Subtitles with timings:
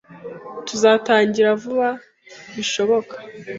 [0.67, 1.89] Tuzatangira vuba
[2.55, 3.15] bishoboka